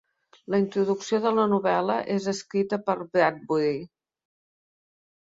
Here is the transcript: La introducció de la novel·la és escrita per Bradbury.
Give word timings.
La 0.51 0.59
introducció 0.59 1.17
de 1.25 1.33
la 1.39 1.43
novel·la 1.51 1.97
és 2.13 2.25
escrita 2.33 2.79
per 2.87 2.95
Bradbury. 3.01 3.77